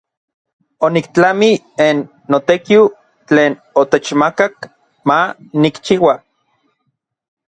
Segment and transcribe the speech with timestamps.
[0.85, 1.55] Oniktlamij
[1.95, 1.97] n
[2.31, 2.81] notekiu
[3.27, 3.51] tlen
[3.81, 4.55] otechmakak
[5.07, 5.19] ma
[5.61, 6.15] nikchiua.